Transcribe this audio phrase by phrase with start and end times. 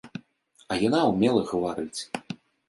[0.73, 2.01] А яна ўмела гаварыць.